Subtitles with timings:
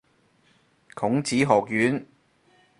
[0.95, 2.03] 孔子學院